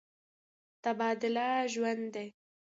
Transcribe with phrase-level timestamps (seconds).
[0.83, 1.43] تبادله
[1.73, 2.27] ژوند دی.